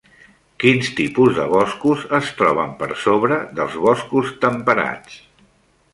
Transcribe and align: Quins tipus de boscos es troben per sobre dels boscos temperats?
Quins 0.61 0.87
tipus 0.99 1.35
de 1.41 1.45
boscos 1.51 2.07
es 2.21 2.31
troben 2.41 2.73
per 2.81 2.89
sobre 3.05 3.39
dels 3.61 3.79
boscos 3.87 4.37
temperats? 4.47 5.21